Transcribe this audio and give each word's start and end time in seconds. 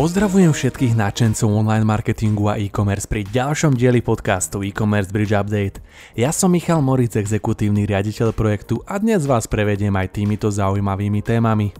Pozdravujem 0.00 0.56
všetkých 0.56 0.96
nadšencov 0.96 1.60
online 1.60 1.84
marketingu 1.84 2.48
a 2.48 2.56
e-commerce 2.56 3.04
pri 3.04 3.20
ďalšom 3.20 3.76
dieli 3.76 4.00
podcastu 4.00 4.64
e-commerce 4.64 5.12
Bridge 5.12 5.36
Update. 5.36 5.84
Ja 6.16 6.32
som 6.32 6.56
Michal 6.56 6.80
Moric, 6.80 7.20
exekutívny 7.20 7.84
riaditeľ 7.84 8.32
projektu 8.32 8.80
a 8.88 8.96
dnes 8.96 9.28
vás 9.28 9.44
prevediem 9.44 9.92
aj 9.92 10.16
týmito 10.16 10.48
zaujímavými 10.48 11.20
témami. 11.20 11.76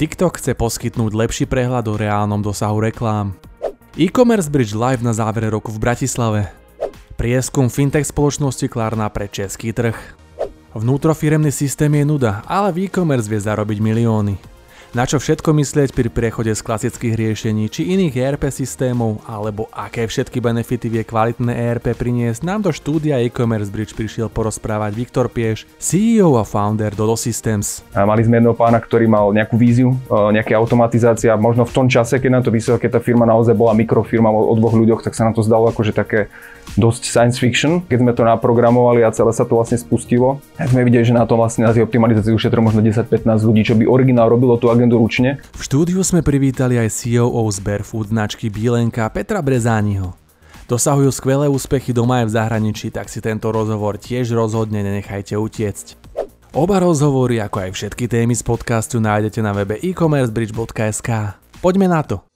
TikTok 0.00 0.40
chce 0.40 0.56
poskytnúť 0.56 1.12
lepší 1.12 1.44
prehľad 1.44 1.92
o 1.92 2.00
reálnom 2.00 2.40
dosahu 2.40 2.80
reklám. 2.80 3.36
E-commerce 4.00 4.48
Bridge 4.48 4.72
Live 4.72 5.04
na 5.04 5.12
závere 5.12 5.52
roku 5.52 5.68
v 5.68 5.76
Bratislave. 5.76 6.48
Prieskum 7.20 7.68
fintech 7.68 8.08
spoločnosti 8.08 8.64
Klarna 8.72 9.12
pre 9.12 9.28
český 9.28 9.76
trh. 9.76 10.16
Vnútrofiremný 10.72 11.52
systém 11.52 11.92
je 12.00 12.08
nuda, 12.08 12.40
ale 12.48 12.72
v 12.72 12.88
e-commerce 12.88 13.28
vie 13.28 13.44
zarobiť 13.44 13.76
milióny. 13.76 14.57
Na 14.96 15.04
čo 15.04 15.20
všetko 15.20 15.52
myslieť 15.52 15.92
pri 15.92 16.08
prechode 16.08 16.48
z 16.48 16.64
klasických 16.64 17.12
riešení 17.12 17.68
či 17.68 17.92
iných 17.92 18.14
ERP 18.24 18.48
systémov, 18.48 19.20
alebo 19.28 19.68
aké 19.68 20.08
všetky 20.08 20.40
benefity 20.40 20.88
vie 20.88 21.04
kvalitné 21.04 21.52
ERP 21.52 21.92
priniesť, 21.92 22.40
nám 22.40 22.64
do 22.64 22.72
štúdia 22.72 23.20
e-commerce 23.20 23.68
bridge 23.68 23.92
prišiel 23.92 24.32
porozprávať 24.32 24.96
Viktor 24.96 25.28
Pieš, 25.28 25.68
CEO 25.76 26.40
a 26.40 26.44
founder 26.48 26.96
Dodo 26.96 27.20
Systems. 27.20 27.84
A 27.92 28.08
mali 28.08 28.24
sme 28.24 28.40
jedného 28.40 28.56
pána, 28.56 28.80
ktorý 28.80 29.04
mal 29.04 29.28
nejakú 29.28 29.60
víziu, 29.60 29.92
e, 30.08 30.32
nejaké 30.32 30.56
automatizácia, 30.56 31.36
možno 31.36 31.68
v 31.68 31.72
tom 31.76 31.84
čase, 31.84 32.16
keď 32.16 32.40
nám 32.40 32.42
to 32.48 32.54
vysvetlo, 32.56 32.80
keď 32.80 32.90
tá 32.96 33.00
firma 33.04 33.28
naozaj 33.28 33.52
bola 33.52 33.76
mikrofirma 33.76 34.32
o 34.32 34.56
dvoch 34.56 34.72
ľuďoch, 34.72 35.04
tak 35.04 35.12
sa 35.12 35.28
nám 35.28 35.36
to 35.36 35.44
zdalo 35.44 35.68
akože 35.68 35.92
také 35.92 36.32
dosť 36.76 37.02
science 37.08 37.38
fiction, 37.40 37.80
keď 37.86 37.98
sme 38.02 38.12
to 38.12 38.26
naprogramovali 38.26 39.06
a 39.06 39.14
celé 39.14 39.32
sa 39.32 39.48
to 39.48 39.56
vlastne 39.56 39.80
spustilo. 39.80 40.42
Tak 40.58 40.74
sme 40.74 40.84
videli, 40.84 41.06
že 41.06 41.16
na 41.16 41.24
tom 41.24 41.40
vlastne 41.40 41.64
na 41.64 41.72
tej 41.72 41.86
optimalizácii 41.88 42.34
ušetro 42.34 42.60
možno 42.60 42.84
10-15 42.84 43.24
ľudí, 43.46 43.62
čo 43.64 43.74
by 43.78 43.88
originál 43.88 44.28
robilo 44.28 44.60
tú 44.60 44.68
agendu 44.68 45.00
ručne. 45.00 45.40
V 45.56 45.62
štúdiu 45.64 46.02
sme 46.04 46.20
privítali 46.20 46.76
aj 46.76 46.92
CEO 46.92 47.46
z 47.48 47.58
Barefoot 47.62 48.12
značky 48.12 48.52
Bílenka 48.52 49.08
Petra 49.08 49.40
Brezániho. 49.40 50.12
Dosahujú 50.68 51.08
skvelé 51.08 51.48
úspechy 51.48 51.96
doma 51.96 52.20
aj 52.20 52.26
v 52.28 52.34
zahraničí, 52.36 52.92
tak 52.92 53.08
si 53.08 53.24
tento 53.24 53.48
rozhovor 53.48 53.96
tiež 53.96 54.36
rozhodne 54.36 54.84
nenechajte 54.84 55.32
utiecť. 55.32 55.96
Oba 56.52 56.76
rozhovory, 56.80 57.40
ako 57.40 57.68
aj 57.68 57.70
všetky 57.72 58.04
témy 58.04 58.36
z 58.36 58.44
podcastu 58.44 59.00
nájdete 59.00 59.40
na 59.40 59.56
webe 59.56 59.80
e-commercebridge.sk. 59.80 61.40
Poďme 61.64 61.88
na 61.88 62.04
to. 62.04 62.27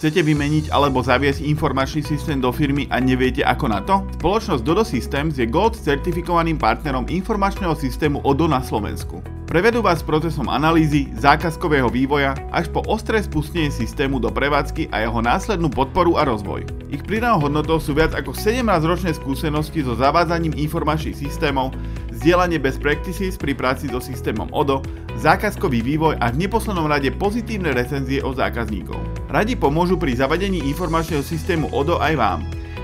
Chcete 0.00 0.24
vymeniť 0.24 0.72
alebo 0.72 1.04
zaviesť 1.04 1.44
informačný 1.44 2.00
systém 2.00 2.40
do 2.40 2.48
firmy 2.48 2.88
a 2.88 3.04
neviete 3.04 3.44
ako 3.44 3.66
na 3.68 3.84
to? 3.84 4.00
Spoločnosť 4.16 4.64
Dodo 4.64 4.80
Systems 4.80 5.36
je 5.36 5.44
Gold 5.44 5.76
certifikovaným 5.76 6.56
partnerom 6.56 7.04
informačného 7.04 7.76
systému 7.76 8.24
ODO 8.24 8.48
na 8.48 8.64
Slovensku. 8.64 9.20
Prevedú 9.44 9.84
vás 9.84 10.00
procesom 10.00 10.48
analýzy, 10.48 11.12
zákazkového 11.20 11.92
vývoja 11.92 12.32
až 12.48 12.72
po 12.72 12.80
ostré 12.88 13.20
spustenie 13.20 13.68
systému 13.68 14.16
do 14.16 14.32
prevádzky 14.32 14.88
a 14.88 15.04
jeho 15.04 15.20
následnú 15.20 15.68
podporu 15.68 16.16
a 16.16 16.24
rozvoj. 16.24 16.64
Ich 16.88 17.04
pridanou 17.04 17.44
hodnotou 17.44 17.76
sú 17.76 17.92
viac 17.92 18.16
ako 18.16 18.32
17-ročné 18.32 19.12
skúsenosti 19.12 19.84
so 19.84 20.00
zavádzaním 20.00 20.56
informačných 20.56 21.28
systémov, 21.28 21.76
zdieľanie 22.20 22.60
best 22.60 22.84
practices 22.84 23.40
pri 23.40 23.56
práci 23.56 23.88
so 23.88 23.96
systémom 23.96 24.52
ODO, 24.52 24.84
zákazkový 25.16 25.80
vývoj 25.80 26.20
a 26.20 26.28
v 26.28 26.44
neposlednom 26.44 26.84
rade 26.84 27.08
pozitívne 27.16 27.72
recenzie 27.72 28.20
od 28.20 28.36
zákazníkov. 28.36 29.00
Radi 29.32 29.56
pomôžu 29.56 29.96
pri 29.96 30.12
zavadení 30.20 30.60
informačného 30.68 31.24
systému 31.24 31.72
ODO 31.72 31.96
aj 31.96 32.14
vám. 32.20 32.40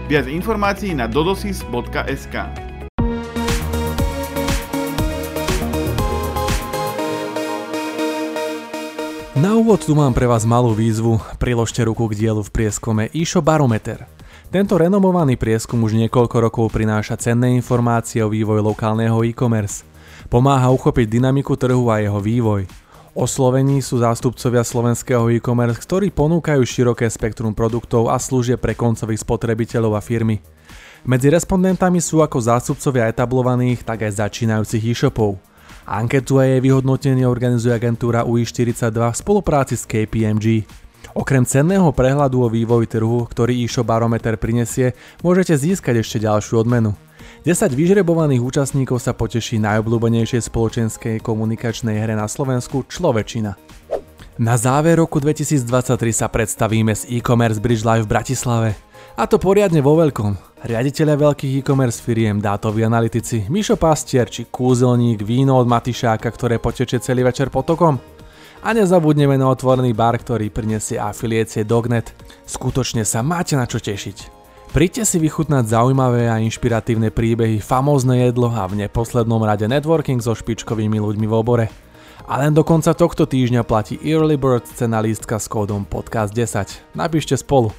Viac 0.09 0.25
informácií 0.25 0.97
na 0.97 1.05
dodosys.sk. 1.05 2.37
Na 9.37 9.53
úvod 9.53 9.85
tu 9.85 9.93
mám 9.93 10.17
pre 10.17 10.25
vás 10.25 10.49
malú 10.49 10.73
výzvu, 10.73 11.21
priložte 11.37 11.85
ruku 11.85 12.09
k 12.09 12.17
dielu 12.25 12.41
v 12.41 12.49
prieskume 12.49 13.13
Išo 13.13 13.45
Barometer. 13.45 14.09
Tento 14.47 14.79
renomovaný 14.79 15.35
prieskum 15.35 15.83
už 15.83 15.99
niekoľko 15.99 16.37
rokov 16.39 16.71
prináša 16.71 17.19
cenné 17.19 17.59
informácie 17.59 18.23
o 18.23 18.31
vývoji 18.31 18.63
lokálneho 18.63 19.19
e-commerce. 19.27 19.83
Pomáha 20.31 20.71
uchopiť 20.71 21.19
dynamiku 21.19 21.59
trhu 21.59 21.91
a 21.91 21.99
jeho 21.99 22.23
vývoj. 22.23 22.63
Oslovení 23.19 23.83
sú 23.83 23.99
zástupcovia 23.99 24.63
slovenského 24.63 25.27
e-commerce, 25.35 25.83
ktorí 25.83 26.15
ponúkajú 26.15 26.63
široké 26.63 27.11
spektrum 27.11 27.59
produktov 27.59 28.07
a 28.07 28.23
služieb 28.23 28.63
pre 28.63 28.79
koncových 28.79 29.27
spotrebiteľov 29.27 29.99
a 29.99 30.03
firmy. 30.05 30.39
Medzi 31.03 31.27
respondentami 31.27 31.99
sú 31.99 32.23
ako 32.23 32.39
zástupcovia 32.39 33.11
etablovaných, 33.11 33.83
tak 33.83 34.07
aj 34.07 34.31
začínajúcich 34.31 34.95
e-shopov. 34.95 35.43
Anketu 35.91 36.39
a 36.39 36.47
jej 36.47 36.63
vyhodnotenie 36.63 37.27
organizuje 37.27 37.75
agentúra 37.75 38.23
UI42 38.23 38.95
v 38.95 39.17
spolupráci 39.17 39.75
s 39.75 39.83
KPMG. 39.87 40.86
Okrem 41.17 41.49
cenného 41.49 41.89
prehľadu 41.97 42.45
o 42.45 42.49
vývoji 42.53 42.93
trhu, 42.93 43.25
ktorý 43.25 43.65
e-shop 43.65 43.89
barometer 43.89 44.37
prinesie, 44.37 44.93
môžete 45.25 45.57
získať 45.57 46.05
ešte 46.05 46.21
ďalšiu 46.21 46.61
odmenu. 46.61 46.93
10 47.47 47.73
vyžrebovaných 47.73 48.43
účastníkov 48.43 48.99
sa 48.99 49.15
poteší 49.15 49.63
najobľúbenejšej 49.63 50.51
spoločenskej 50.51 51.23
komunikačnej 51.23 51.95
hre 51.95 52.19
na 52.19 52.27
Slovensku 52.27 52.85
Človečina. 52.91 53.55
Na 54.37 54.61
záver 54.61 55.01
roku 55.01 55.17
2023 55.17 55.65
sa 56.13 56.29
predstavíme 56.29 56.93
s 56.93 57.09
e-commerce 57.09 57.57
Bridge 57.57 57.87
Live 57.87 58.05
v 58.05 58.13
Bratislave. 58.13 58.71
A 59.17 59.25
to 59.25 59.41
poriadne 59.41 59.81
vo 59.81 59.97
veľkom. 59.97 60.37
Riaditeľia 60.67 61.17
veľkých 61.17 61.65
e-commerce 61.65 62.05
firiem, 62.05 62.37
dátoví 62.43 62.85
analytici, 62.85 63.49
Mišo 63.49 63.81
Pastier 63.81 64.29
či 64.29 64.45
kúzelník, 64.51 65.25
víno 65.25 65.57
od 65.57 65.65
Matišáka, 65.65 66.29
ktoré 66.29 66.61
poteče 66.61 67.01
celý 67.01 67.25
večer 67.25 67.49
potokom. 67.49 68.16
A 68.67 68.75
nezabudneme 68.75 69.39
na 69.39 69.47
otvorený 69.47 69.95
bar, 69.95 70.19
ktorý 70.19 70.51
prinesie 70.51 70.99
afiliécie 70.99 71.63
Dognet. 71.63 72.11
Skutočne 72.51 73.07
sa 73.07 73.23
máte 73.23 73.55
na 73.55 73.63
čo 73.63 73.79
tešiť. 73.79 74.35
Príďte 74.75 75.07
si 75.07 75.23
vychutnať 75.23 75.71
zaujímavé 75.71 76.27
a 76.27 76.43
inšpiratívne 76.43 77.15
príbehy, 77.15 77.63
famózne 77.63 78.27
jedlo 78.27 78.51
a 78.51 78.67
v 78.67 78.83
neposlednom 78.83 79.39
rade 79.39 79.71
networking 79.71 80.19
so 80.19 80.35
špičkovými 80.35 80.99
ľuďmi 80.99 81.31
v 81.31 81.37
obore. 81.39 81.71
A 82.27 82.43
len 82.43 82.59
do 82.59 82.67
konca 82.67 82.91
tohto 82.91 83.23
týždňa 83.23 83.63
platí 83.63 84.03
Early 84.03 84.35
Bird 84.35 84.67
cena 84.67 84.99
lístka 84.99 85.39
s 85.39 85.47
kódom 85.47 85.87
podcast10. 85.87 86.99
Napíšte 86.99 87.39
spolu. 87.39 87.71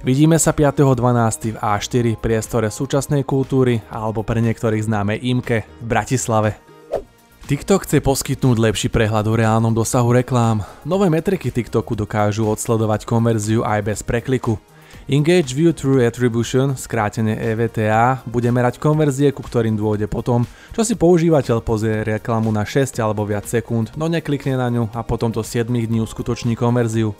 Vidíme 0.00 0.40
sa 0.40 0.56
5.12. 0.56 1.52
v 1.52 1.56
A4 1.60 2.16
priestore 2.16 2.72
súčasnej 2.72 3.28
kultúry 3.28 3.84
alebo 3.92 4.24
pre 4.24 4.40
niektorých 4.40 4.88
známe 4.88 5.20
IMKE 5.20 5.68
v 5.68 5.84
Bratislave. 5.84 6.69
TikTok 7.50 7.82
chce 7.82 7.98
poskytnúť 7.98 8.62
lepší 8.62 8.86
prehľad 8.86 9.26
o 9.26 9.34
reálnom 9.34 9.74
dosahu 9.74 10.14
reklám. 10.14 10.62
Nové 10.86 11.10
metriky 11.10 11.50
TikToku 11.50 11.98
dokážu 11.98 12.46
odsledovať 12.46 13.02
konverziu 13.02 13.66
aj 13.66 13.90
bez 13.90 14.06
prekliku. 14.06 14.54
Engage 15.10 15.50
View 15.58 15.74
Through 15.74 15.98
Attribution, 16.06 16.78
skrátene 16.78 17.34
EVTA, 17.34 18.22
bude 18.22 18.46
merať 18.54 18.78
konverzie, 18.78 19.34
ku 19.34 19.42
ktorým 19.42 19.74
dôjde 19.74 20.06
potom, 20.06 20.46
čo 20.70 20.86
si 20.86 20.94
používateľ 20.94 21.58
pozrie 21.66 22.06
reklamu 22.06 22.54
na 22.54 22.62
6 22.62 23.02
alebo 23.02 23.26
viac 23.26 23.50
sekúnd, 23.50 23.98
no 23.98 24.06
neklikne 24.06 24.54
na 24.54 24.70
ňu 24.70 24.86
a 24.94 25.02
potom 25.02 25.34
to 25.34 25.42
7 25.42 25.74
dní 25.74 25.98
uskutoční 26.06 26.54
konverziu. 26.54 27.18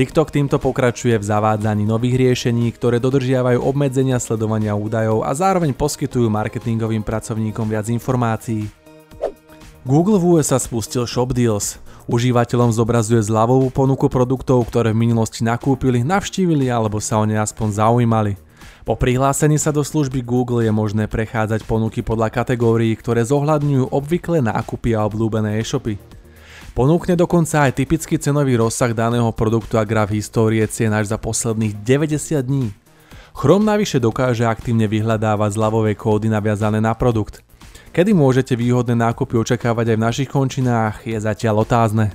TikTok 0.00 0.30
týmto 0.30 0.56
pokračuje 0.62 1.18
v 1.18 1.28
zavádzaní 1.28 1.82
nových 1.82 2.16
riešení, 2.16 2.70
ktoré 2.70 3.02
dodržiavajú 3.02 3.60
obmedzenia 3.60 4.16
sledovania 4.16 4.72
údajov 4.72 5.26
a 5.26 5.34
zároveň 5.36 5.74
poskytujú 5.74 6.30
marketingovým 6.30 7.04
pracovníkom 7.04 7.66
viac 7.66 7.90
informácií. 7.92 8.77
Google 9.86 10.18
v 10.18 10.42
USA 10.42 10.58
spustil 10.58 11.06
Shop 11.06 11.30
Deals. 11.30 11.78
Užívateľom 12.10 12.74
zobrazuje 12.74 13.22
zľavovú 13.22 13.70
ponuku 13.70 14.10
produktov, 14.10 14.66
ktoré 14.66 14.90
v 14.90 15.06
minulosti 15.06 15.46
nakúpili, 15.46 16.02
navštívili 16.02 16.66
alebo 16.66 16.98
sa 16.98 17.22
o 17.22 17.24
ne 17.28 17.38
aspoň 17.38 17.78
zaujímali. 17.78 18.34
Po 18.82 18.98
prihlásení 18.98 19.60
sa 19.60 19.70
do 19.70 19.84
služby 19.86 20.24
Google 20.24 20.66
je 20.66 20.72
možné 20.74 21.06
prechádzať 21.06 21.62
ponuky 21.68 22.02
podľa 22.02 22.32
kategórií, 22.32 22.90
ktoré 22.96 23.22
zohľadňujú 23.22 23.92
obvyklé 23.92 24.42
nákupy 24.42 24.98
a 24.98 25.04
obľúbené 25.06 25.60
e-shopy. 25.60 26.00
Ponúkne 26.72 27.14
dokonca 27.14 27.68
aj 27.68 27.78
typický 27.78 28.18
cenový 28.18 28.58
rozsah 28.58 28.90
daného 28.90 29.30
produktu 29.30 29.78
a 29.78 29.86
graf 29.86 30.10
histórie 30.10 30.64
cien 30.66 30.90
až 30.90 31.12
za 31.12 31.18
posledných 31.20 31.76
90 31.84 32.40
dní. 32.42 32.72
Chrome 33.36 33.68
navyše 33.68 34.02
dokáže 34.02 34.42
aktívne 34.42 34.90
vyhľadávať 34.90 35.54
zľavové 35.54 35.94
kódy 35.94 36.26
naviazané 36.26 36.82
na 36.82 36.98
produkt– 36.98 37.44
Kedy 37.90 38.12
môžete 38.14 38.54
výhodné 38.54 38.94
nákupy 38.94 39.40
očakávať 39.40 39.92
aj 39.92 39.96
v 39.96 40.04
našich 40.04 40.28
končinách 40.30 41.02
je 41.08 41.18
zatiaľ 41.18 41.66
otázne. 41.66 42.12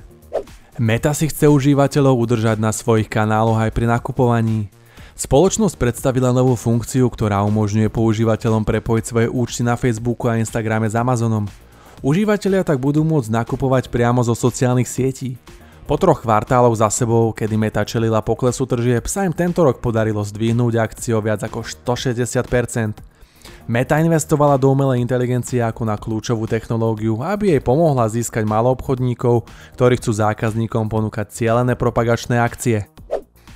Meta 0.78 1.14
si 1.14 1.30
chce 1.30 1.46
užívateľov 1.46 2.18
udržať 2.18 2.58
na 2.58 2.74
svojich 2.74 3.06
kanáloch 3.06 3.62
aj 3.62 3.70
pri 3.70 3.86
nakupovaní. 3.86 4.66
Spoločnosť 5.14 5.78
predstavila 5.78 6.34
novú 6.34 6.58
funkciu, 6.58 7.06
ktorá 7.06 7.46
umožňuje 7.46 7.86
používateľom 7.86 8.66
prepojiť 8.66 9.04
svoje 9.06 9.28
účty 9.30 9.62
na 9.62 9.78
Facebooku 9.78 10.26
a 10.26 10.42
Instagrame 10.42 10.90
s 10.90 10.98
Amazonom. 10.98 11.46
Užívateľia 12.02 12.66
tak 12.66 12.82
budú 12.82 13.06
môcť 13.06 13.30
nakupovať 13.30 13.94
priamo 13.94 14.26
zo 14.26 14.34
sociálnych 14.34 14.90
sietí. 14.90 15.38
Po 15.86 15.94
troch 15.94 16.26
kvartáloch 16.26 16.74
za 16.74 16.90
sebou, 16.90 17.30
kedy 17.30 17.54
Meta 17.54 17.86
čelila 17.86 18.24
poklesu 18.24 18.66
tržieb, 18.66 19.06
sa 19.06 19.22
im 19.22 19.30
tento 19.30 19.62
rok 19.62 19.78
podarilo 19.78 20.26
zdvihnúť 20.26 20.74
akciu 20.80 21.22
viac 21.22 21.46
ako 21.46 21.62
160%. 21.62 23.13
Meta 23.64 23.96
investovala 23.96 24.60
do 24.60 24.68
umelej 24.68 25.00
inteligencie 25.00 25.64
ako 25.64 25.88
na 25.88 25.96
kľúčovú 25.96 26.44
technológiu, 26.44 27.24
aby 27.24 27.56
jej 27.56 27.62
pomohla 27.64 28.04
získať 28.12 28.44
malo 28.44 28.68
obchodníkov, 28.76 29.48
ktorí 29.72 29.96
chcú 29.96 30.12
zákazníkom 30.12 30.92
ponúkať 30.92 31.32
cielené 31.32 31.72
propagačné 31.72 32.36
akcie. 32.36 32.84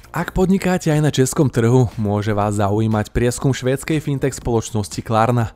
Ak 0.09 0.33
podnikáte 0.33 0.89
aj 0.89 1.01
na 1.05 1.13
českom 1.13 1.53
trhu, 1.53 1.93
môže 2.01 2.33
vás 2.33 2.57
zaujímať 2.57 3.13
prieskum 3.13 3.53
švédskej 3.53 4.01
fintech 4.01 4.33
spoločnosti 4.33 4.97
Klarna. 5.05 5.53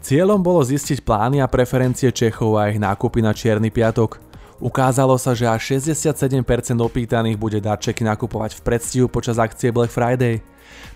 Cieľom 0.00 0.40
bolo 0.40 0.64
zistiť 0.64 1.04
plány 1.04 1.44
a 1.44 1.52
preferencie 1.52 2.08
Čechov 2.08 2.56
a 2.56 2.72
ich 2.72 2.80
nákupy 2.80 3.20
na 3.20 3.36
Čierny 3.36 3.68
piatok. 3.68 4.16
Ukázalo 4.64 5.20
sa, 5.20 5.36
že 5.36 5.44
až 5.44 5.76
67% 5.76 6.40
opýtaných 6.80 7.36
bude 7.36 7.60
darčeky 7.60 8.00
nakupovať 8.08 8.56
v 8.56 8.64
predstihu 8.64 9.06
počas 9.12 9.36
akcie 9.36 9.68
Black 9.68 9.92
Friday. 9.92 10.40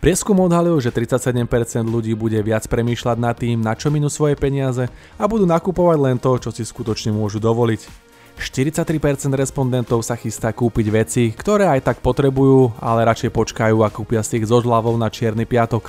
Prieskum 0.05 0.37
odhalil, 0.45 0.77
že 0.85 0.93
37% 0.93 1.49
ľudí 1.89 2.13
bude 2.13 2.37
viac 2.45 2.69
premýšľať 2.69 3.17
nad 3.17 3.33
tým, 3.33 3.57
na 3.65 3.73
čo 3.73 3.89
minú 3.89 4.13
svoje 4.13 4.37
peniaze 4.37 4.85
a 5.17 5.25
budú 5.25 5.49
nakupovať 5.49 5.99
len 6.01 6.17
to, 6.21 6.37
čo 6.37 6.53
si 6.53 6.61
skutočne 6.61 7.17
môžu 7.17 7.41
dovoliť. 7.41 8.05
43% 8.37 8.85
respondentov 9.33 10.03
sa 10.05 10.19
chystá 10.19 10.51
kúpiť 10.51 10.87
veci, 10.91 11.23
ktoré 11.33 11.71
aj 11.71 11.89
tak 11.89 11.97
potrebujú, 12.05 12.77
ale 12.83 13.07
radšej 13.07 13.31
počkajú 13.33 13.81
a 13.81 13.89
kúpia 13.89 14.21
si 14.21 14.43
ich 14.43 14.49
so 14.51 14.59
žlavou 14.61 14.99
na 14.99 15.09
čierny 15.09 15.47
piatok. 15.47 15.89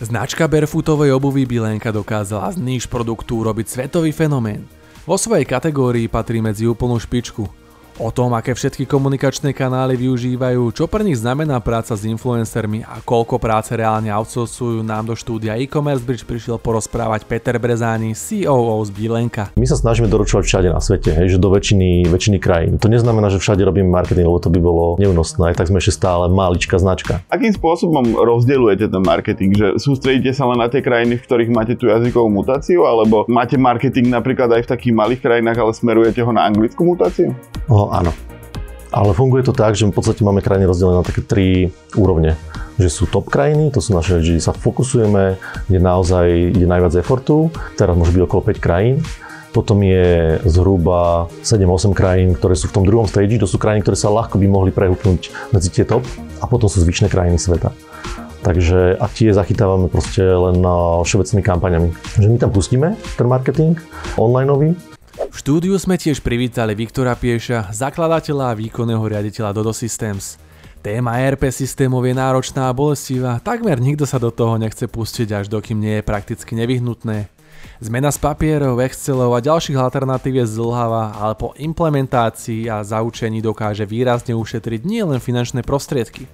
Značka 0.00 0.48
barefootovej 0.48 1.12
obuvy 1.12 1.44
Bilenka 1.44 1.92
dokázala 1.92 2.54
z 2.54 2.64
níž 2.64 2.88
produktu 2.88 3.42
urobiť 3.42 3.66
svetový 3.68 4.14
fenomén. 4.14 4.64
Vo 5.02 5.18
svojej 5.18 5.44
kategórii 5.44 6.06
patrí 6.06 6.38
medzi 6.38 6.64
úplnú 6.64 6.96
špičku– 6.96 7.44
O 8.02 8.10
tom, 8.10 8.34
aké 8.34 8.50
všetky 8.50 8.82
komunikačné 8.90 9.54
kanály 9.54 9.94
využívajú, 9.94 10.74
čo 10.74 10.90
pre 10.90 11.06
nich 11.06 11.22
znamená 11.22 11.62
práca 11.62 11.94
s 11.94 12.02
influencermi 12.02 12.82
a 12.82 12.98
koľko 12.98 13.38
práce 13.38 13.70
reálne 13.78 14.10
outsourcujú, 14.10 14.82
nám 14.82 15.06
do 15.06 15.14
štúdia 15.14 15.54
e-commerce 15.54 16.02
bridge 16.02 16.26
prišiel 16.26 16.58
porozprávať 16.58 17.22
Peter 17.30 17.62
Brezáni, 17.62 18.18
COO 18.18 18.82
z 18.82 18.90
Bílenka. 18.90 19.54
My 19.54 19.70
sa 19.70 19.78
snažíme 19.78 20.10
doručovať 20.10 20.42
všade 20.42 20.68
na 20.74 20.82
svete, 20.82 21.14
hej, 21.14 21.30
že 21.30 21.38
do 21.38 21.54
väčšiny, 21.54 22.10
väčšiny 22.10 22.42
krajín. 22.42 22.74
To 22.82 22.90
neznamená, 22.90 23.30
že 23.30 23.38
všade 23.38 23.62
robíme 23.62 23.86
marketing, 23.86 24.26
lebo 24.26 24.42
to 24.42 24.50
by 24.50 24.58
bolo 24.58 24.98
neúnosné, 24.98 25.54
aj 25.54 25.62
tak 25.62 25.70
sme 25.70 25.78
ešte 25.78 26.02
stále 26.02 26.26
maličká 26.26 26.82
značka. 26.82 27.22
Akým 27.30 27.54
spôsobom 27.54 28.18
rozdeľujete 28.18 28.90
ten 28.90 29.02
marketing? 29.06 29.54
Že 29.54 29.66
sústredíte 29.78 30.34
sa 30.34 30.50
len 30.50 30.58
na 30.58 30.66
tie 30.66 30.82
krajiny, 30.82 31.22
v 31.22 31.26
ktorých 31.30 31.54
máte 31.54 31.78
tú 31.78 31.86
jazykovú 31.86 32.26
mutáciu, 32.26 32.82
alebo 32.82 33.30
máte 33.30 33.54
marketing 33.54 34.10
napríklad 34.10 34.50
aj 34.58 34.66
v 34.66 34.70
takých 34.74 34.90
malých 34.90 35.22
krajinách, 35.22 35.62
ale 35.62 35.70
smerujete 35.70 36.18
ho 36.18 36.34
na 36.34 36.50
anglickú 36.50 36.82
mutáciu? 36.82 37.30
O, 37.70 37.91
áno. 37.92 38.16
Ale 38.92 39.16
funguje 39.16 39.44
to 39.44 39.56
tak, 39.56 39.72
že 39.72 39.88
v 39.88 39.96
podstate 39.96 40.20
máme 40.20 40.44
krajiny 40.44 40.68
rozdelené 40.68 41.00
na 41.00 41.04
také 41.04 41.24
tri 41.24 41.72
úrovne. 41.96 42.36
Že 42.76 42.88
sú 42.92 43.02
top 43.08 43.32
krajiny, 43.32 43.72
to 43.72 43.80
sú 43.80 43.96
naše, 43.96 44.20
že 44.20 44.36
sa 44.40 44.52
fokusujeme, 44.52 45.40
kde 45.68 45.78
naozaj 45.80 46.52
ide 46.52 46.68
najviac 46.68 47.00
effortu. 47.00 47.48
Teraz 47.76 47.96
môže 47.96 48.12
byť 48.12 48.22
okolo 48.24 48.52
5 48.52 48.60
krajín. 48.60 49.00
Potom 49.52 49.80
je 49.84 50.40
zhruba 50.44 51.28
7-8 51.44 51.92
krajín, 51.96 52.32
ktoré 52.36 52.56
sú 52.56 52.72
v 52.72 52.76
tom 52.80 52.84
druhom 52.84 53.08
stage. 53.08 53.36
To 53.40 53.48
sú 53.48 53.56
krajiny, 53.60 53.80
ktoré 53.84 53.96
sa 53.96 54.12
ľahko 54.12 54.36
by 54.40 54.46
mohli 54.48 54.72
prehúpnúť 54.72 55.52
medzi 55.52 55.68
tie 55.72 55.84
top. 55.88 56.04
A 56.40 56.48
potom 56.48 56.68
sú 56.68 56.80
zvyšné 56.84 57.08
krajiny 57.08 57.40
sveta. 57.40 57.72
Takže 58.44 59.00
a 59.00 59.06
tie 59.08 59.32
zachytávame 59.32 59.88
proste 59.88 60.20
len 60.20 60.60
všeobecnými 61.06 61.44
kampaňami. 61.46 61.88
Že 62.20 62.28
my 62.28 62.36
tam 62.40 62.50
pustíme 62.52 62.88
ten 63.16 63.24
marketing 63.24 63.78
onlineový, 64.18 64.76
v 65.32 65.40
štúdiu 65.40 65.72
sme 65.80 65.96
tiež 65.96 66.20
privítali 66.20 66.76
Viktora 66.76 67.16
Pieša, 67.16 67.72
zakladateľa 67.72 68.52
a 68.52 68.58
výkonného 68.58 69.00
riaditeľa 69.00 69.56
Dodo 69.56 69.72
Systems. 69.72 70.36
Téma 70.84 71.16
ERP 71.24 71.48
systémov 71.48 72.04
je 72.04 72.12
náročná 72.12 72.68
a 72.68 72.76
bolestivá, 72.76 73.40
takmer 73.40 73.80
nikto 73.80 74.04
sa 74.04 74.20
do 74.20 74.28
toho 74.28 74.60
nechce 74.60 74.84
pustiť, 74.84 75.32
až 75.32 75.48
dokým 75.48 75.80
nie 75.80 75.98
je 75.98 76.04
prakticky 76.04 76.52
nevyhnutné. 76.52 77.32
Zmena 77.80 78.12
z 78.12 78.18
papierov, 78.20 78.84
Excelov 78.84 79.32
a 79.32 79.40
ďalších 79.40 79.78
alternatív 79.80 80.44
je 80.44 80.52
zdlhavá, 80.52 81.16
ale 81.16 81.34
po 81.40 81.56
implementácii 81.56 82.68
a 82.68 82.84
zaučení 82.84 83.40
dokáže 83.40 83.88
výrazne 83.88 84.36
ušetriť 84.36 84.84
nielen 84.84 85.16
finančné 85.16 85.64
prostriedky. 85.64 86.28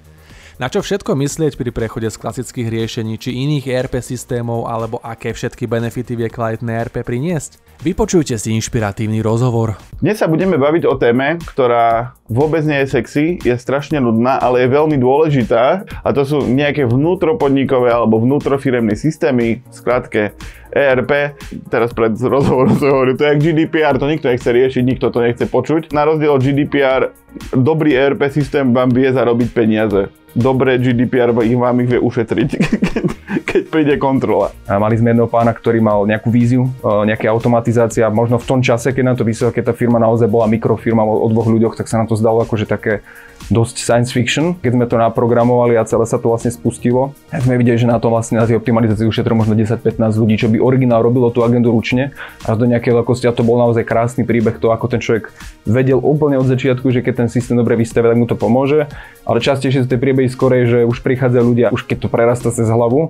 Na 0.58 0.66
čo 0.66 0.82
všetko 0.82 1.14
myslieť 1.14 1.54
pri 1.54 1.70
prechode 1.70 2.10
z 2.10 2.18
klasických 2.18 2.66
riešení 2.66 3.14
či 3.14 3.30
iných 3.30 3.70
ERP 3.70 4.02
systémov 4.02 4.66
alebo 4.66 4.98
aké 5.06 5.30
všetky 5.30 5.70
benefity 5.70 6.18
vie 6.18 6.26
kvalitné 6.26 6.82
ERP 6.82 7.06
priniesť? 7.06 7.62
Vypočujte 7.86 8.34
si 8.34 8.50
inšpiratívny 8.58 9.22
rozhovor. 9.22 9.78
Dnes 10.02 10.18
sa 10.18 10.26
budeme 10.26 10.58
baviť 10.58 10.82
o 10.90 10.98
téme, 10.98 11.38
ktorá 11.46 12.18
vôbec 12.26 12.66
nie 12.66 12.74
je 12.82 12.90
sexy, 12.90 13.38
je 13.38 13.54
strašne 13.54 14.02
nudná, 14.02 14.42
ale 14.42 14.66
je 14.66 14.74
veľmi 14.74 14.98
dôležitá 14.98 15.86
a 16.02 16.08
to 16.10 16.26
sú 16.26 16.42
nejaké 16.42 16.90
vnútropodnikové 16.90 17.94
alebo 17.94 18.18
vnútrofiremné 18.18 18.98
systémy, 18.98 19.62
skrátke 19.70 20.34
ERP, 20.74 21.38
teraz 21.70 21.94
pred 21.94 22.18
rozhovorom 22.18 22.74
som 22.82 22.98
hovoril, 22.98 23.14
to 23.14 23.30
je 23.30 23.30
jak 23.30 23.42
GDPR, 23.46 23.94
to 23.94 24.10
nikto 24.10 24.26
nechce 24.26 24.50
riešiť, 24.50 24.82
nikto 24.82 25.14
to 25.14 25.22
nechce 25.22 25.46
počuť. 25.46 25.94
Na 25.94 26.02
rozdiel 26.02 26.34
od 26.34 26.42
GDPR, 26.42 27.14
dobrý 27.54 27.94
ERP 27.94 28.26
systém 28.34 28.74
vám 28.74 28.90
vie 28.90 29.06
zarobiť 29.06 29.54
peniaze 29.54 30.10
dobré 30.38 30.78
GDPR 30.78 31.34
vám 31.34 31.82
ich 31.82 31.90
vie 31.90 31.98
ušetriť, 31.98 32.50
keď 33.50 33.62
príde 33.66 33.94
kontrola. 33.98 34.54
A 34.70 34.78
mali 34.78 34.94
sme 34.94 35.10
jedného 35.10 35.26
pána, 35.26 35.50
ktorý 35.50 35.82
mal 35.82 36.06
nejakú 36.06 36.30
víziu, 36.30 36.70
e, 36.78 37.10
nejaké 37.10 37.26
automatizácia. 37.26 38.06
Možno 38.06 38.38
v 38.38 38.46
tom 38.46 38.60
čase, 38.62 38.94
keď 38.94 39.04
nám 39.04 39.16
to 39.18 39.26
vysvetlil, 39.26 39.50
keď 39.58 39.64
tá 39.66 39.74
firma 39.74 39.98
naozaj 39.98 40.30
bola 40.30 40.46
mikrofirma 40.46 41.02
o 41.02 41.26
dvoch 41.26 41.50
ľuďoch, 41.50 41.74
tak 41.74 41.90
sa 41.90 41.98
nám 41.98 42.06
to 42.06 42.14
zdalo 42.14 42.46
akože 42.46 42.70
také 42.70 43.02
dosť 43.48 43.76
science 43.80 44.10
fiction. 44.12 44.58
Keď 44.60 44.70
sme 44.74 44.84
to 44.90 45.00
naprogramovali 45.00 45.78
a 45.78 45.86
celé 45.86 46.04
sa 46.04 46.20
to 46.20 46.28
vlastne 46.28 46.52
spustilo, 46.52 47.16
tak 47.32 47.46
sme 47.46 47.56
videli, 47.56 47.80
že 47.80 47.88
na 47.88 47.96
tom 47.96 48.12
vlastne 48.12 48.36
na 48.36 48.44
tej 48.44 48.60
optimalizácii 48.60 49.08
ušetrilo 49.08 49.38
možno 49.38 49.56
10-15 49.56 49.94
ľudí, 50.20 50.34
čo 50.36 50.50
by 50.52 50.60
originál 50.60 51.00
robilo 51.00 51.32
tú 51.32 51.46
agendu 51.46 51.72
ručne 51.72 52.12
až 52.44 52.56
do 52.60 52.66
nejakej 52.68 52.92
veľkosti 52.98 53.24
a 53.30 53.32
to 53.32 53.46
bol 53.46 53.56
naozaj 53.56 53.86
krásny 53.88 54.26
príbeh 54.26 54.60
to, 54.60 54.68
ako 54.74 54.86
ten 54.90 55.00
človek 55.00 55.32
vedel 55.64 56.02
úplne 56.02 56.36
od 56.36 56.50
začiatku, 56.50 56.92
že 56.92 57.00
keď 57.00 57.24
ten 57.24 57.28
systém 57.32 57.56
dobre 57.56 57.78
vystavia, 57.78 58.12
tak 58.12 58.20
mu 58.20 58.28
to 58.28 58.36
pomôže, 58.36 58.84
ale 59.24 59.38
častejšie 59.40 59.84
sú 59.84 59.88
tie 59.88 60.00
príbehy 60.00 60.27
skorej, 60.30 60.62
že 60.68 60.78
už 60.84 61.00
prichádzajú 61.02 61.44
ľudia, 61.44 61.72
už 61.72 61.84
keď 61.84 62.06
to 62.06 62.08
prerasta 62.08 62.48
cez 62.52 62.68
hlavu, 62.68 63.08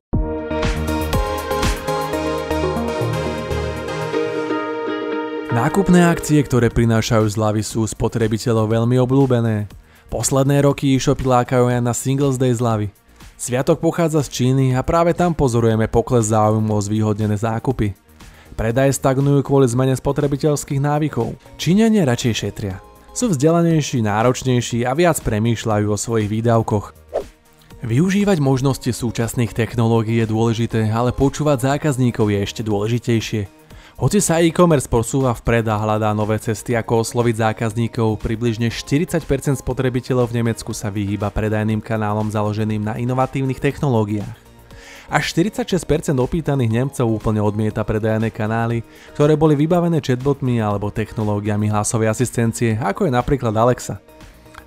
Nákupné 5.59 6.07
akcie, 6.07 6.39
ktoré 6.39 6.71
prinášajú 6.71 7.35
zľavy 7.35 7.67
sú 7.67 7.83
spotrebiteľov 7.83 8.71
veľmi 8.71 8.95
obľúbené. 9.03 9.67
Posledné 10.07 10.63
roky 10.63 10.95
e-shopy 10.95 11.27
lákajú 11.27 11.67
aj 11.67 11.83
na 11.83 11.91
Singles 11.91 12.39
Day 12.39 12.55
zľavy. 12.55 12.95
Sviatok 13.35 13.83
pochádza 13.83 14.23
z 14.23 14.29
Číny 14.31 14.79
a 14.79 14.87
práve 14.87 15.19
tam 15.19 15.35
pozorujeme 15.35 15.91
pokles 15.91 16.31
záujmu 16.31 16.75
o 16.75 16.79
zvýhodnené 16.79 17.35
zákupy. 17.39 17.91
Predaje 18.59 18.91
stagnujú 18.95 19.47
kvôli 19.47 19.71
zmene 19.71 19.95
spotrebiteľských 19.95 20.79
návykov. 20.83 21.39
Číňania 21.55 22.03
radšej 22.03 22.35
šetria. 22.35 22.83
Sú 23.15 23.31
vzdelanejší, 23.31 24.03
náročnejší 24.03 24.83
a 24.83 24.95
viac 24.95 25.23
premýšľajú 25.23 25.87
o 25.87 25.99
svojich 25.99 26.27
výdavkoch. 26.27 26.98
Využívať 27.79 28.43
možnosti 28.43 28.91
súčasných 28.91 29.55
technológií 29.55 30.19
je 30.19 30.27
dôležité, 30.27 30.91
ale 30.91 31.15
počúvať 31.15 31.79
zákazníkov 31.79 32.27
je 32.27 32.39
ešte 32.43 32.63
dôležitejšie. 32.67 33.43
Hoci 34.03 34.19
sa 34.19 34.43
e-commerce 34.43 34.91
posúva 34.91 35.31
vpred 35.31 35.63
a 35.71 35.79
hľadá 35.79 36.11
nové 36.11 36.43
cesty, 36.43 36.75
ako 36.75 37.07
osloviť 37.07 37.39
zákazníkov, 37.39 38.19
približne 38.19 38.75
40% 38.75 39.23
spotrebiteľov 39.63 40.27
v 40.27 40.43
Nemecku 40.43 40.75
sa 40.75 40.91
vyhýba 40.91 41.31
predajným 41.31 41.79
kanálom 41.79 42.27
založeným 42.35 42.83
na 42.83 42.95
inovatívnych 42.99 43.63
technológiách. 43.63 44.39
Až 45.07 45.39
46% 45.39 46.19
opýtaných 46.19 46.83
Nemcov 46.83 47.07
úplne 47.07 47.39
odmieta 47.39 47.87
predajné 47.87 48.35
kanály, 48.35 48.83
ktoré 49.15 49.39
boli 49.39 49.55
vybavené 49.55 50.03
chatbotmi 50.03 50.59
alebo 50.59 50.91
technológiami 50.91 51.71
hlasovej 51.71 52.11
asistencie, 52.11 52.75
ako 52.75 53.07
je 53.07 53.15
napríklad 53.15 53.55
Alexa. 53.55 54.03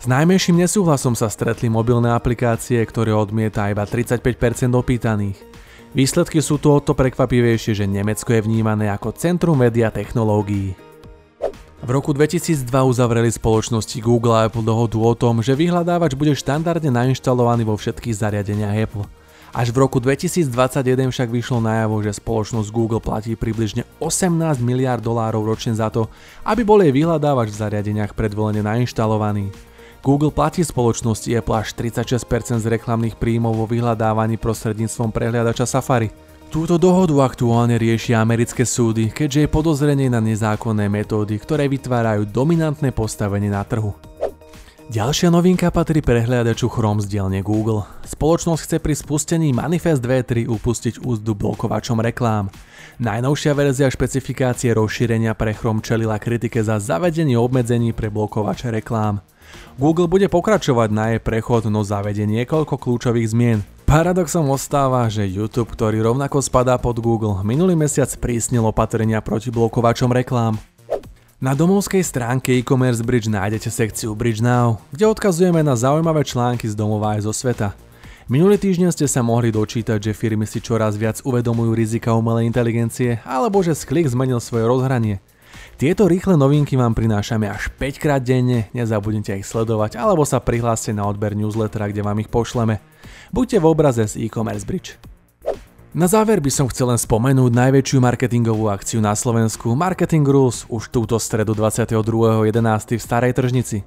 S 0.02 0.10
najmenším 0.10 0.66
nesúhlasom 0.66 1.14
sa 1.14 1.30
stretli 1.30 1.70
mobilné 1.70 2.10
aplikácie, 2.10 2.82
ktoré 2.82 3.14
odmieta 3.14 3.70
iba 3.70 3.86
35% 3.86 4.74
opýtaných. 4.74 5.38
Výsledky 5.94 6.42
sú 6.42 6.58
tu 6.58 6.74
o 6.74 6.82
to 6.82 6.98
prekvapivejšie, 6.98 7.78
že 7.78 7.86
Nemecko 7.86 8.34
je 8.34 8.42
vnímané 8.42 8.90
ako 8.90 9.14
centrum 9.14 9.62
media 9.62 9.94
technológií. 9.94 10.74
V 11.86 11.90
roku 11.94 12.18
2002 12.18 12.66
uzavreli 12.66 13.30
spoločnosti 13.30 14.02
Google 14.02 14.42
a 14.42 14.50
Apple 14.50 14.66
dohodu 14.66 14.98
o 14.98 15.14
tom, 15.14 15.46
že 15.46 15.54
vyhľadávač 15.54 16.18
bude 16.18 16.34
štandardne 16.34 16.90
nainštalovaný 16.90 17.70
vo 17.70 17.78
všetkých 17.78 18.18
zariadeniach 18.26 18.74
Apple. 18.74 19.06
Až 19.54 19.70
v 19.70 19.86
roku 19.86 20.02
2021 20.02 21.14
však 21.14 21.30
vyšlo 21.30 21.62
najavo, 21.62 22.02
že 22.02 22.18
spoločnosť 22.18 22.74
Google 22.74 23.06
platí 23.06 23.38
približne 23.38 23.86
18 24.02 24.66
miliard 24.66 25.06
dolárov 25.06 25.46
ročne 25.46 25.78
za 25.78 25.94
to, 25.94 26.10
aby 26.42 26.66
bol 26.66 26.82
jej 26.82 26.90
vyhľadávač 26.90 27.54
v 27.54 27.60
zariadeniach 27.70 28.18
predvolene 28.18 28.66
nainštalovaný. 28.66 29.71
Google 30.02 30.34
platí 30.34 30.66
spoločnosti 30.66 31.30
Apple 31.30 31.62
až 31.62 31.78
36% 31.78 32.58
z 32.58 32.66
reklamných 32.66 33.22
príjmov 33.22 33.54
vo 33.54 33.70
vyhľadávaní 33.70 34.42
prostredníctvom 34.42 35.14
prehliadača 35.14 35.70
Safari. 35.70 36.10
Túto 36.50 36.82
dohodu 36.82 37.14
aktuálne 37.22 37.78
riešia 37.78 38.18
americké 38.18 38.66
súdy, 38.66 39.14
keďže 39.14 39.46
je 39.46 39.54
podozrenie 39.54 40.10
na 40.10 40.18
nezákonné 40.18 40.90
metódy, 40.90 41.38
ktoré 41.38 41.70
vytvárajú 41.70 42.26
dominantné 42.28 42.90
postavenie 42.90 43.54
na 43.54 43.62
trhu. 43.62 43.94
Ďalšia 44.92 45.32
novinka 45.32 45.72
patrí 45.72 46.02
prehliadaču 46.04 46.68
Chrome 46.68 47.00
z 47.00 47.08
dielne 47.08 47.40
Google. 47.46 47.86
Spoločnosť 48.04 48.62
chce 48.68 48.78
pri 48.82 48.98
spustení 48.98 49.54
Manifest 49.56 50.04
V3 50.04 50.50
upustiť 50.50 51.06
úzdu 51.06 51.38
blokovačom 51.38 52.02
reklám. 52.04 52.50
Najnovšia 53.00 53.54
verzia 53.56 53.88
špecifikácie 53.88 54.76
rozšírenia 54.76 55.38
pre 55.38 55.56
Chrome 55.56 55.80
čelila 55.80 56.18
kritike 56.20 56.60
za 56.60 56.82
zavedenie 56.82 57.40
obmedzení 57.40 57.96
pre 57.96 58.12
blokovače 58.12 58.74
reklám. 58.82 59.24
Google 59.76 60.12
bude 60.12 60.28
pokračovať 60.28 60.90
na 60.92 61.06
jej 61.16 61.22
prechod, 61.24 61.68
no 61.68 61.82
zavedie 61.82 62.28
niekoľko 62.30 62.78
kľúčových 62.78 63.32
zmien. 63.32 63.60
Paradoxom 63.88 64.48
ostáva, 64.48 65.12
že 65.12 65.28
YouTube, 65.28 65.76
ktorý 65.76 66.00
rovnako 66.00 66.40
spadá 66.40 66.80
pod 66.80 67.04
Google, 67.04 67.44
minulý 67.44 67.76
mesiac 67.76 68.08
prísnil 68.16 68.64
opatrenia 68.64 69.20
proti 69.20 69.52
blokovačom 69.52 70.08
reklám. 70.16 70.56
Na 71.42 71.58
domovskej 71.58 72.06
stránke 72.06 72.54
e-commerce 72.54 73.02
Bridge 73.02 73.26
nájdete 73.26 73.68
sekciu 73.68 74.14
Bridge 74.14 74.40
Now, 74.46 74.78
kde 74.94 75.10
odkazujeme 75.10 75.66
na 75.66 75.74
zaujímavé 75.74 76.22
články 76.22 76.70
z 76.70 76.78
domova 76.78 77.18
aj 77.18 77.26
zo 77.26 77.34
sveta. 77.34 77.74
Minulý 78.32 78.56
týždeň 78.62 78.96
ste 78.96 79.10
sa 79.12 79.20
mohli 79.26 79.52
dočítať, 79.52 80.00
že 80.00 80.16
firmy 80.16 80.48
si 80.48 80.64
čoraz 80.64 80.96
viac 80.96 81.20
uvedomujú 81.26 81.76
rizika 81.76 82.16
umelej 82.16 82.48
inteligencie, 82.48 83.20
alebo 83.28 83.60
že 83.60 83.76
Sklik 83.76 84.08
zmenil 84.08 84.40
svoje 84.40 84.70
rozhranie. 84.70 85.20
Tieto 85.82 86.06
rýchle 86.06 86.38
novinky 86.38 86.78
vám 86.78 86.94
prinášame 86.94 87.50
až 87.50 87.74
5 87.74 87.98
krát 87.98 88.22
denne, 88.22 88.70
nezabudnite 88.70 89.34
ich 89.42 89.50
sledovať 89.50 89.98
alebo 89.98 90.22
sa 90.30 90.38
prihláste 90.38 90.94
na 90.94 91.10
odber 91.10 91.34
newslettera, 91.34 91.90
kde 91.90 92.06
vám 92.06 92.22
ich 92.22 92.30
pošleme. 92.30 92.78
Buďte 93.34 93.58
v 93.58 93.66
obraze 93.66 94.06
z 94.06 94.30
e-commerce 94.30 94.62
bridge. 94.62 95.02
Na 95.98 96.06
záver 96.06 96.38
by 96.38 96.54
som 96.54 96.70
chcel 96.70 96.94
len 96.94 97.02
spomenúť 97.02 97.50
najväčšiu 97.50 97.98
marketingovú 97.98 98.70
akciu 98.70 99.02
na 99.02 99.18
Slovensku 99.18 99.74
Marketing 99.74 100.22
Rules 100.22 100.70
už 100.70 100.94
túto 100.94 101.18
stredu 101.18 101.58
22.11. 101.58 102.54
v 102.54 103.02
Starej 103.02 103.34
tržnici. 103.34 103.82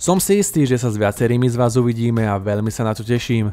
Som 0.00 0.24
si 0.24 0.40
istý, 0.40 0.64
že 0.64 0.80
sa 0.80 0.88
s 0.88 0.96
viacerými 0.96 1.44
z 1.44 1.60
vás 1.60 1.76
uvidíme 1.76 2.24
a 2.24 2.40
veľmi 2.40 2.72
sa 2.72 2.88
na 2.88 2.96
to 2.96 3.04
teším. 3.04 3.52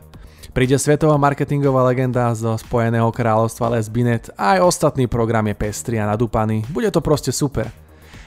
Príde 0.51 0.75
svetová 0.75 1.15
marketingová 1.15 1.87
legenda 1.87 2.27
zo 2.35 2.59
Spojeného 2.59 3.07
kráľovstva 3.07 3.71
Les 3.71 3.87
Binet 3.87 4.35
a 4.35 4.59
aj 4.59 4.67
ostatný 4.67 5.07
program 5.07 5.47
je 5.47 5.55
pestrý 5.55 5.95
a 5.95 6.03
nadúpaný. 6.03 6.67
Bude 6.67 6.91
to 6.91 6.99
proste 6.99 7.31
super. 7.31 7.71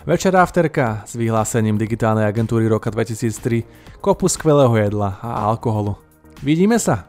Večer 0.09 0.33
afterka 0.33 1.05
s 1.05 1.21
vyhlásením 1.21 1.77
digitálnej 1.77 2.25
agentúry 2.25 2.65
roka 2.65 2.89
2003, 2.89 4.01
kopu 4.01 4.25
skvelého 4.25 4.73
jedla 4.73 5.21
a 5.21 5.53
alkoholu. 5.53 6.01
Vidíme 6.41 6.81
sa! 6.81 7.05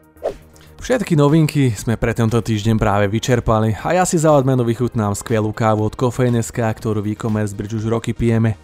Všetky 0.84 1.16
novinky 1.16 1.72
sme 1.72 1.96
pre 1.96 2.12
tento 2.12 2.36
týždeň 2.36 2.76
práve 2.76 3.08
vyčerpali 3.08 3.72
a 3.88 3.96
ja 3.96 4.04
si 4.04 4.20
za 4.20 4.28
odmenu 4.36 4.68
vychutnám 4.68 5.16
skvelú 5.16 5.48
kávu 5.48 5.88
od 5.88 5.96
Kofejneska, 5.96 6.68
ktorú 6.68 7.00
v 7.00 7.16
e-commerce 7.16 7.56
bridge 7.56 7.72
už 7.80 7.88
roky 7.88 8.12
pijeme. 8.12 8.60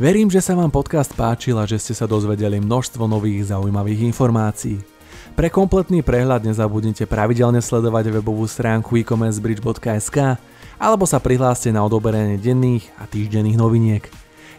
Verím, 0.00 0.32
že 0.32 0.40
sa 0.40 0.56
vám 0.56 0.72
podcast 0.72 1.12
páčil 1.12 1.60
a 1.60 1.68
že 1.68 1.76
ste 1.76 1.92
sa 1.92 2.08
dozvedeli 2.08 2.56
množstvo 2.56 3.04
nových 3.04 3.52
zaujímavých 3.52 4.08
informácií. 4.08 4.99
Pre 5.34 5.48
kompletný 5.48 6.04
prehľad 6.04 6.44
nezabudnite 6.44 7.08
pravidelne 7.08 7.62
sledovať 7.64 8.12
webovú 8.20 8.44
stránku 8.44 8.98
e-commercebridge.sk 9.00 10.36
alebo 10.80 11.04
sa 11.04 11.20
prihláste 11.20 11.68
na 11.70 11.84
odoberanie 11.84 12.40
denných 12.40 12.88
a 12.96 13.04
týždenných 13.04 13.60
noviniek. 13.60 14.04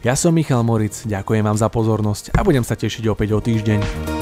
Ja 0.02 0.18
som 0.18 0.34
Michal 0.34 0.66
Moric, 0.66 1.06
ďakujem 1.06 1.46
vám 1.46 1.58
za 1.58 1.70
pozornosť 1.70 2.34
a 2.34 2.42
budem 2.42 2.66
sa 2.66 2.74
tešiť 2.74 3.06
opäť 3.10 3.38
o 3.38 3.40
týždeň. 3.42 4.21